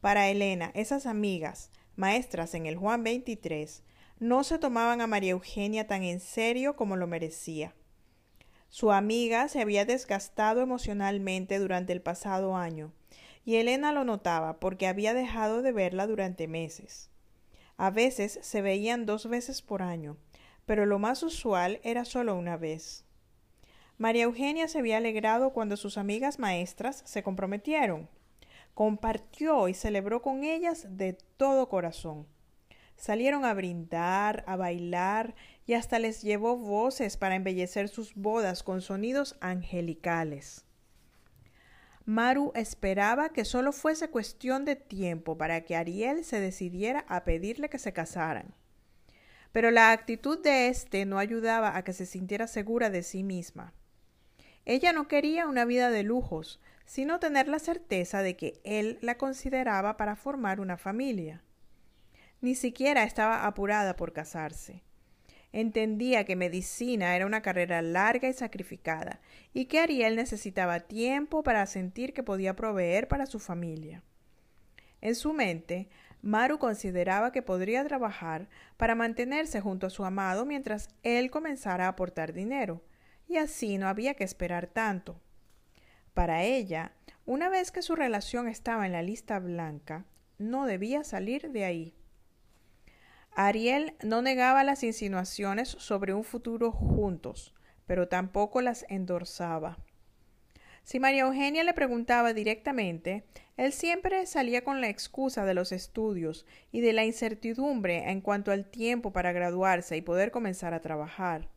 Para 0.00 0.28
Elena, 0.28 0.70
esas 0.74 1.06
amigas, 1.06 1.70
maestras 1.96 2.54
en 2.54 2.66
el 2.66 2.76
Juan 2.76 3.02
23, 3.02 3.82
no 4.20 4.44
se 4.44 4.58
tomaban 4.58 5.00
a 5.00 5.08
María 5.08 5.32
Eugenia 5.32 5.86
tan 5.88 6.04
en 6.04 6.20
serio 6.20 6.76
como 6.76 6.96
lo 6.96 7.08
merecía. 7.08 7.74
Su 8.68 8.92
amiga 8.92 9.48
se 9.48 9.60
había 9.60 9.84
desgastado 9.84 10.62
emocionalmente 10.62 11.58
durante 11.58 11.92
el 11.92 12.02
pasado 12.02 12.56
año, 12.56 12.92
y 13.44 13.56
Elena 13.56 13.92
lo 13.92 14.04
notaba 14.04 14.60
porque 14.60 14.86
había 14.86 15.12
dejado 15.12 15.60
de 15.60 15.72
verla 15.72 16.06
durante 16.06 16.46
meses. 16.46 17.10
A 17.76 17.90
veces 17.90 18.38
se 18.42 18.62
veían 18.62 19.06
dos 19.06 19.28
veces 19.28 19.60
por 19.60 19.82
año, 19.82 20.16
pero 20.66 20.86
lo 20.86 20.98
más 20.98 21.22
usual 21.22 21.80
era 21.82 22.04
solo 22.04 22.34
una 22.36 22.56
vez. 22.56 23.04
María 23.98 24.24
Eugenia 24.24 24.68
se 24.68 24.78
había 24.78 24.96
alegrado 24.96 25.50
cuando 25.50 25.76
sus 25.76 25.98
amigas 25.98 26.38
maestras 26.38 27.02
se 27.06 27.22
comprometieron 27.22 28.08
compartió 28.74 29.68
y 29.68 29.74
celebró 29.74 30.22
con 30.22 30.44
ellas 30.44 30.86
de 30.96 31.14
todo 31.36 31.68
corazón. 31.68 32.26
Salieron 32.96 33.44
a 33.44 33.54
brindar, 33.54 34.44
a 34.46 34.56
bailar 34.56 35.34
y 35.66 35.74
hasta 35.74 35.98
les 35.98 36.22
llevó 36.22 36.56
voces 36.56 37.16
para 37.16 37.34
embellecer 37.34 37.88
sus 37.88 38.14
bodas 38.14 38.62
con 38.62 38.80
sonidos 38.80 39.36
angelicales. 39.40 40.64
Maru 42.04 42.52
esperaba 42.54 43.28
que 43.28 43.44
solo 43.44 43.72
fuese 43.72 44.10
cuestión 44.10 44.64
de 44.64 44.76
tiempo 44.76 45.36
para 45.36 45.64
que 45.64 45.76
Ariel 45.76 46.24
se 46.24 46.40
decidiera 46.40 47.04
a 47.08 47.24
pedirle 47.24 47.68
que 47.68 47.78
se 47.78 47.92
casaran. 47.92 48.54
Pero 49.52 49.70
la 49.70 49.92
actitud 49.92 50.42
de 50.42 50.68
éste 50.68 51.04
no 51.04 51.18
ayudaba 51.18 51.76
a 51.76 51.84
que 51.84 51.92
se 51.92 52.06
sintiera 52.06 52.46
segura 52.46 52.90
de 52.90 53.02
sí 53.02 53.22
misma. 53.22 53.74
Ella 54.64 54.92
no 54.92 55.08
quería 55.08 55.46
una 55.46 55.64
vida 55.64 55.90
de 55.90 56.02
lujos, 56.02 56.60
sino 56.84 57.18
tener 57.20 57.48
la 57.48 57.58
certeza 57.58 58.22
de 58.22 58.36
que 58.36 58.60
él 58.64 58.98
la 59.00 59.16
consideraba 59.16 59.96
para 59.96 60.16
formar 60.16 60.60
una 60.60 60.76
familia. 60.76 61.42
Ni 62.40 62.54
siquiera 62.54 63.04
estaba 63.04 63.46
apurada 63.46 63.96
por 63.96 64.12
casarse. 64.12 64.82
Entendía 65.52 66.24
que 66.24 66.34
medicina 66.34 67.14
era 67.14 67.26
una 67.26 67.42
carrera 67.42 67.82
larga 67.82 68.28
y 68.28 68.32
sacrificada, 68.32 69.20
y 69.52 69.66
que 69.66 69.80
Ariel 69.80 70.16
necesitaba 70.16 70.80
tiempo 70.80 71.42
para 71.42 71.66
sentir 71.66 72.14
que 72.14 72.22
podía 72.22 72.56
proveer 72.56 73.06
para 73.06 73.26
su 73.26 73.38
familia. 73.38 74.02
En 75.02 75.14
su 75.14 75.34
mente, 75.34 75.88
Maru 76.22 76.58
consideraba 76.58 77.32
que 77.32 77.42
podría 77.42 77.84
trabajar 77.84 78.48
para 78.76 78.94
mantenerse 78.94 79.60
junto 79.60 79.88
a 79.88 79.90
su 79.90 80.04
amado 80.04 80.46
mientras 80.46 80.88
él 81.02 81.30
comenzara 81.30 81.86
a 81.86 81.88
aportar 81.88 82.32
dinero, 82.32 82.80
y 83.28 83.36
así 83.38 83.76
no 83.76 83.88
había 83.88 84.14
que 84.14 84.24
esperar 84.24 84.68
tanto. 84.68 85.20
Para 86.14 86.44
ella, 86.44 86.92
una 87.26 87.48
vez 87.48 87.72
que 87.72 87.82
su 87.82 87.96
relación 87.96 88.46
estaba 88.46 88.86
en 88.86 88.92
la 88.92 89.02
lista 89.02 89.38
blanca, 89.40 90.04
no 90.38 90.66
debía 90.66 91.02
salir 91.02 91.50
de 91.50 91.64
ahí. 91.64 91.94
Ariel 93.34 93.96
no 94.02 94.22
negaba 94.22 94.62
las 94.62 94.82
insinuaciones 94.82 95.68
sobre 95.68 96.14
un 96.14 96.22
futuro 96.22 96.70
juntos, 96.70 97.54
pero 97.86 98.08
tampoco 98.08 98.60
las 98.60 98.84
endorsaba. 98.88 99.78
Si 100.82 101.00
María 101.00 101.22
Eugenia 101.22 101.64
le 101.64 101.74
preguntaba 101.74 102.32
directamente, 102.32 103.24
él 103.56 103.72
siempre 103.72 104.26
salía 104.26 104.64
con 104.64 104.80
la 104.80 104.88
excusa 104.88 105.44
de 105.44 105.54
los 105.54 105.72
estudios 105.72 106.46
y 106.70 106.80
de 106.80 106.92
la 106.92 107.04
incertidumbre 107.04 108.10
en 108.10 108.20
cuanto 108.20 108.50
al 108.50 108.64
tiempo 108.64 109.12
para 109.12 109.32
graduarse 109.32 109.96
y 109.96 110.02
poder 110.02 110.30
comenzar 110.30 110.74
a 110.74 110.80
trabajar. 110.80 111.48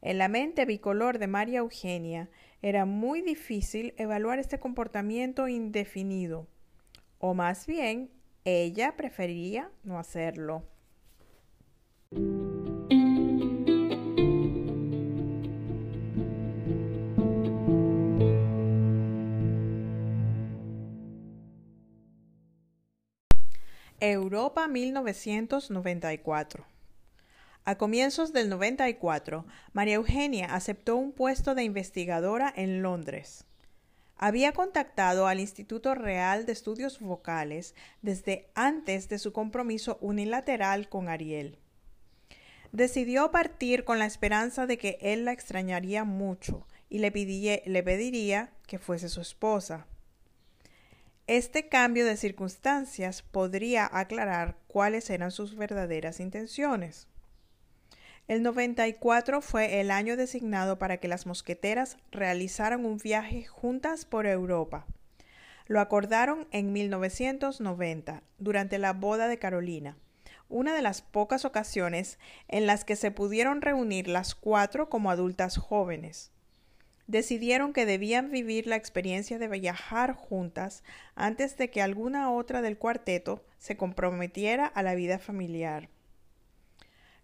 En 0.00 0.18
la 0.18 0.28
mente 0.28 0.64
bicolor 0.64 1.18
de 1.18 1.26
María 1.26 1.60
Eugenia 1.60 2.28
era 2.62 2.84
muy 2.84 3.22
difícil 3.22 3.94
evaluar 3.96 4.38
este 4.38 4.58
comportamiento 4.58 5.48
indefinido, 5.48 6.46
o 7.18 7.34
más 7.34 7.66
bien, 7.66 8.10
ella 8.44 8.96
prefería 8.96 9.70
no 9.82 9.98
hacerlo. 9.98 10.64
Europa 24.10 24.68
1994 24.68 26.66
a 27.66 27.78
comienzos 27.78 28.34
del 28.34 28.50
94, 28.50 29.46
María 29.72 29.94
Eugenia 29.94 30.54
aceptó 30.54 30.96
un 30.96 31.12
puesto 31.12 31.54
de 31.54 31.64
investigadora 31.64 32.52
en 32.54 32.82
Londres. 32.82 33.46
Había 34.18 34.52
contactado 34.52 35.28
al 35.28 35.40
Instituto 35.40 35.94
Real 35.94 36.44
de 36.44 36.52
Estudios 36.52 37.00
Vocales 37.00 37.74
desde 38.02 38.50
antes 38.54 39.08
de 39.08 39.18
su 39.18 39.32
compromiso 39.32 39.96
unilateral 40.02 40.90
con 40.90 41.08
Ariel. 41.08 41.58
Decidió 42.70 43.30
partir 43.30 43.84
con 43.84 43.98
la 43.98 44.04
esperanza 44.04 44.66
de 44.66 44.76
que 44.76 44.98
él 45.00 45.24
la 45.24 45.32
extrañaría 45.32 46.04
mucho 46.04 46.66
y 46.90 46.98
le, 46.98 47.10
le 47.64 47.82
pediría 47.82 48.52
que 48.66 48.78
fuese 48.78 49.08
su 49.08 49.22
esposa. 49.22 49.86
Este 51.26 51.70
cambio 51.70 52.04
de 52.04 52.18
circunstancias 52.18 53.22
podría 53.22 53.88
aclarar 53.90 54.58
cuáles 54.66 55.08
eran 55.08 55.30
sus 55.30 55.56
verdaderas 55.56 56.20
intenciones. 56.20 57.08
El 58.28 58.42
94 58.42 59.40
fue 59.40 59.80
el 59.80 59.90
año 59.90 60.18
designado 60.18 60.78
para 60.78 60.98
que 60.98 61.08
las 61.08 61.24
mosqueteras 61.24 61.96
realizaran 62.12 62.84
un 62.84 62.98
viaje 62.98 63.46
juntas 63.46 64.04
por 64.04 64.26
Europa. 64.26 64.84
Lo 65.66 65.80
acordaron 65.80 66.46
en 66.50 66.74
1990, 66.74 68.22
durante 68.36 68.76
la 68.76 68.92
boda 68.92 69.26
de 69.26 69.38
Carolina, 69.38 69.96
una 70.50 70.74
de 70.74 70.82
las 70.82 71.00
pocas 71.00 71.46
ocasiones 71.46 72.18
en 72.48 72.66
las 72.66 72.84
que 72.84 72.96
se 72.96 73.10
pudieron 73.10 73.62
reunir 73.62 74.08
las 74.08 74.34
cuatro 74.34 74.90
como 74.90 75.10
adultas 75.10 75.56
jóvenes. 75.56 76.33
Decidieron 77.06 77.72
que 77.72 77.86
debían 77.86 78.30
vivir 78.30 78.66
la 78.66 78.76
experiencia 78.76 79.38
de 79.38 79.48
viajar 79.48 80.14
juntas 80.14 80.82
antes 81.14 81.56
de 81.56 81.70
que 81.70 81.82
alguna 81.82 82.30
otra 82.30 82.62
del 82.62 82.78
cuarteto 82.78 83.44
se 83.58 83.76
comprometiera 83.76 84.66
a 84.66 84.82
la 84.82 84.94
vida 84.94 85.18
familiar. 85.18 85.88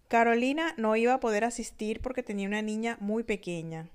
Carolina 0.08 0.74
no 0.76 0.96
iba 0.96 1.14
a 1.14 1.20
poder 1.20 1.44
asistir 1.44 2.00
porque 2.00 2.22
tenía 2.22 2.48
una 2.48 2.62
niña 2.62 2.96
muy 3.00 3.22
pequeña. 3.22 3.88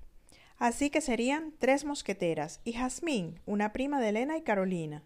Así 0.58 0.88
que 0.88 1.02
serían 1.02 1.52
tres 1.58 1.84
mosqueteras 1.84 2.60
y 2.64 2.72
Jazmín, 2.72 3.40
una 3.44 3.72
prima 3.72 4.00
de 4.00 4.08
Elena 4.08 4.38
y 4.38 4.42
Carolina. 4.42 5.02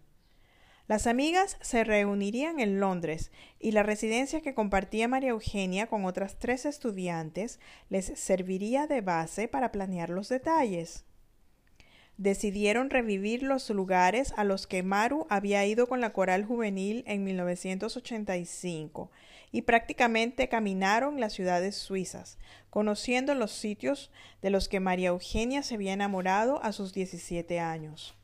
Las 0.87 1.07
amigas 1.07 1.57
se 1.61 1.83
reunirían 1.83 2.59
en 2.59 2.79
Londres 2.79 3.31
y 3.59 3.71
la 3.71 3.83
residencia 3.83 4.41
que 4.41 4.53
compartía 4.53 5.07
María 5.07 5.29
Eugenia 5.29 5.87
con 5.87 6.05
otras 6.05 6.37
tres 6.39 6.65
estudiantes 6.65 7.59
les 7.89 8.05
serviría 8.19 8.87
de 8.87 9.01
base 9.01 9.47
para 9.47 9.71
planear 9.71 10.09
los 10.09 10.27
detalles. 10.27 11.05
Decidieron 12.17 12.89
revivir 12.89 13.41
los 13.41 13.69
lugares 13.69 14.33
a 14.37 14.43
los 14.43 14.67
que 14.67 14.83
Maru 14.83 15.25
había 15.29 15.65
ido 15.65 15.87
con 15.87 16.01
la 16.01 16.13
coral 16.13 16.45
juvenil 16.45 17.03
en 17.07 17.23
1985 17.23 19.11
y 19.51 19.63
prácticamente 19.63 20.47
caminaron 20.49 21.19
las 21.19 21.33
ciudades 21.33 21.75
suizas, 21.75 22.37
conociendo 22.69 23.33
los 23.33 23.51
sitios 23.51 24.11
de 24.41 24.49
los 24.49 24.67
que 24.67 24.79
María 24.79 25.09
Eugenia 25.09 25.63
se 25.63 25.75
había 25.75 25.93
enamorado 25.93 26.63
a 26.63 26.73
sus 26.73 26.93
17 26.93 27.59
años. 27.59 28.15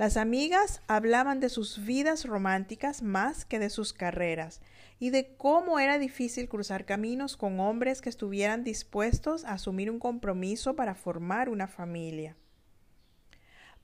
Las 0.00 0.16
amigas 0.16 0.80
hablaban 0.86 1.40
de 1.40 1.50
sus 1.50 1.84
vidas 1.84 2.24
románticas 2.24 3.02
más 3.02 3.44
que 3.44 3.58
de 3.58 3.68
sus 3.68 3.92
carreras 3.92 4.62
y 4.98 5.10
de 5.10 5.36
cómo 5.36 5.78
era 5.78 5.98
difícil 5.98 6.48
cruzar 6.48 6.86
caminos 6.86 7.36
con 7.36 7.60
hombres 7.60 8.00
que 8.00 8.08
estuvieran 8.08 8.64
dispuestos 8.64 9.44
a 9.44 9.52
asumir 9.52 9.90
un 9.90 9.98
compromiso 9.98 10.74
para 10.74 10.94
formar 10.94 11.50
una 11.50 11.66
familia. 11.66 12.34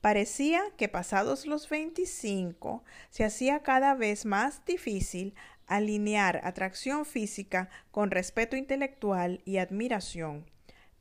Parecía 0.01 0.63
que 0.75 0.89
pasados 0.89 1.45
los 1.45 1.69
25 1.69 2.83
se 3.11 3.23
hacía 3.23 3.61
cada 3.61 3.93
vez 3.93 4.25
más 4.25 4.65
difícil 4.65 5.35
alinear 5.67 6.41
atracción 6.43 7.05
física 7.05 7.69
con 7.91 8.09
respeto 8.09 8.55
intelectual 8.55 9.43
y 9.45 9.57
admiración, 9.57 10.49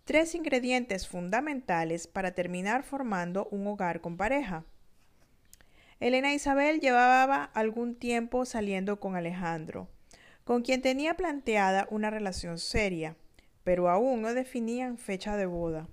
tres 0.05 0.35
ingredientes 0.35 1.09
fundamentales 1.09 2.07
para 2.07 2.33
terminar 2.33 2.83
formando 2.83 3.49
un 3.51 3.67
hogar 3.67 4.03
con 4.03 4.19
pareja. 4.19 4.67
Elena 5.99 6.35
Isabel 6.35 6.81
llevaba 6.81 7.45
algún 7.45 7.95
tiempo 7.95 8.45
saliendo 8.45 9.01
con 9.01 9.17
Alejandro, 9.17 9.89
con 10.45 10.63
quien 10.63 10.83
tenía 10.83 11.15
planteada 11.15 11.89
una 11.91 12.11
relación 12.11 12.59
seria, 12.59 13.17
pero 13.65 13.89
aún 13.89 14.21
no 14.21 14.35
definían 14.35 14.99
fecha 14.99 15.37
de 15.37 15.47
boda. 15.47 15.89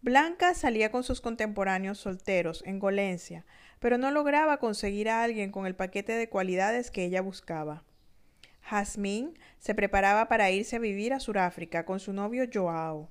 Blanca 0.00 0.54
salía 0.54 0.90
con 0.90 1.02
sus 1.02 1.20
contemporáneos 1.20 1.98
solteros 1.98 2.62
en 2.66 2.78
Golencia, 2.78 3.44
pero 3.78 3.98
no 3.98 4.10
lograba 4.10 4.58
conseguir 4.58 5.10
a 5.10 5.22
alguien 5.22 5.50
con 5.50 5.66
el 5.66 5.76
paquete 5.76 6.12
de 6.12 6.28
cualidades 6.28 6.90
que 6.90 7.04
ella 7.04 7.20
buscaba. 7.20 7.84
Jazmín 8.62 9.38
se 9.58 9.74
preparaba 9.74 10.28
para 10.28 10.50
irse 10.50 10.76
a 10.76 10.78
vivir 10.78 11.12
a 11.12 11.20
Sudáfrica 11.20 11.84
con 11.84 12.00
su 12.00 12.14
novio 12.14 12.46
Joao. 12.52 13.10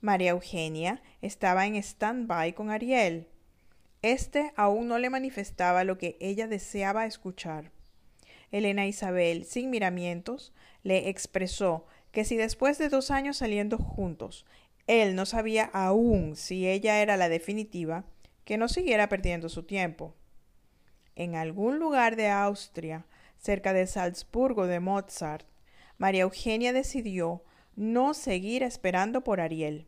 María 0.00 0.30
Eugenia 0.30 1.02
estaba 1.20 1.66
en 1.66 1.74
stand-by 1.74 2.54
con 2.54 2.70
Ariel, 2.70 3.28
este 4.02 4.52
aún 4.56 4.88
no 4.88 4.98
le 4.98 5.10
manifestaba 5.10 5.84
lo 5.84 5.96
que 5.96 6.16
ella 6.20 6.46
deseaba 6.48 7.06
escuchar. 7.06 7.70
Elena 8.50 8.86
Isabel, 8.86 9.44
sin 9.44 9.70
miramientos, 9.70 10.52
le 10.82 11.08
expresó 11.08 11.86
que 12.10 12.24
si 12.24 12.36
después 12.36 12.78
de 12.78 12.88
dos 12.88 13.10
años 13.10 13.38
saliendo 13.38 13.78
juntos, 13.78 14.44
él 14.86 15.14
no 15.14 15.24
sabía 15.24 15.64
aún 15.72 16.36
si 16.36 16.68
ella 16.68 17.00
era 17.00 17.16
la 17.16 17.28
definitiva, 17.28 18.04
que 18.44 18.58
no 18.58 18.68
siguiera 18.68 19.08
perdiendo 19.08 19.48
su 19.48 19.62
tiempo. 19.62 20.14
En 21.14 21.34
algún 21.34 21.78
lugar 21.78 22.16
de 22.16 22.28
Austria, 22.28 23.06
cerca 23.38 23.72
de 23.72 23.86
Salzburgo 23.86 24.66
de 24.66 24.80
Mozart, 24.80 25.46
María 25.96 26.22
Eugenia 26.22 26.72
decidió 26.72 27.44
no 27.76 28.12
seguir 28.12 28.62
esperando 28.62 29.22
por 29.22 29.40
Ariel. 29.40 29.86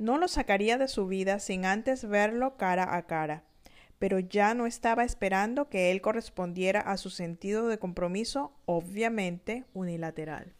No 0.00 0.16
lo 0.16 0.28
sacaría 0.28 0.78
de 0.78 0.88
su 0.88 1.06
vida 1.06 1.40
sin 1.40 1.66
antes 1.66 2.08
verlo 2.08 2.56
cara 2.56 2.96
a 2.96 3.06
cara, 3.06 3.44
pero 3.98 4.18
ya 4.18 4.54
no 4.54 4.64
estaba 4.64 5.04
esperando 5.04 5.68
que 5.68 5.90
él 5.90 6.00
correspondiera 6.00 6.80
a 6.80 6.96
su 6.96 7.10
sentido 7.10 7.68
de 7.68 7.78
compromiso, 7.78 8.54
obviamente 8.64 9.66
unilateral. 9.74 10.54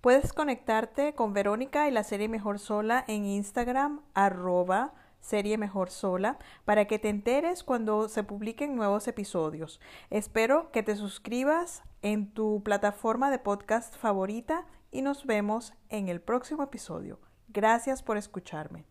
Puedes 0.00 0.32
conectarte 0.32 1.14
con 1.14 1.34
Verónica 1.34 1.86
y 1.86 1.90
la 1.90 2.04
serie 2.04 2.26
Mejor 2.26 2.58
Sola 2.58 3.04
en 3.06 3.26
Instagram, 3.26 4.00
arroba 4.14 4.94
serie 5.20 5.58
Mejor 5.58 5.90
Sola, 5.90 6.38
para 6.64 6.86
que 6.86 6.98
te 6.98 7.10
enteres 7.10 7.62
cuando 7.62 8.08
se 8.08 8.24
publiquen 8.24 8.76
nuevos 8.76 9.06
episodios. 9.08 9.78
Espero 10.08 10.70
que 10.72 10.82
te 10.82 10.96
suscribas 10.96 11.82
en 12.00 12.32
tu 12.32 12.62
plataforma 12.62 13.30
de 13.30 13.40
podcast 13.40 13.94
favorita 13.94 14.64
y 14.90 15.02
nos 15.02 15.26
vemos 15.26 15.74
en 15.90 16.08
el 16.08 16.22
próximo 16.22 16.62
episodio. 16.62 17.20
Gracias 17.48 18.02
por 18.02 18.16
escucharme. 18.16 18.86